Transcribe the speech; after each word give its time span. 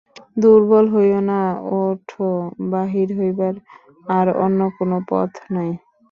দুর্বল 0.37 0.85
হইও 0.93 1.19
না, 1.29 1.41
ওঠ, 1.77 2.07
বাহির 2.71 3.09
হইবার 3.17 3.53
আর 4.09 4.27
অন্য 4.43 4.59
কোন 4.77 4.91
পথ 5.09 5.31
নাই। 5.55 5.69